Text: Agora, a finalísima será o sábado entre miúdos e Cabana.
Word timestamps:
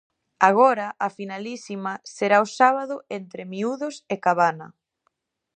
Agora, 0.49 0.87
a 1.07 1.09
finalísima 1.17 1.93
será 2.15 2.37
o 2.45 2.51
sábado 2.59 2.95
entre 3.19 3.41
miúdos 3.53 3.95
e 4.13 4.15
Cabana. 4.25 4.67